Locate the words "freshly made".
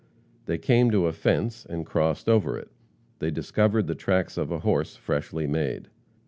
4.95-5.89